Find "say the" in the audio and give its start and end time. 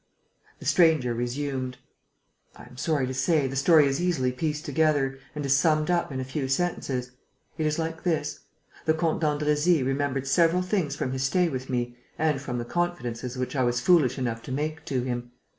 3.13-3.55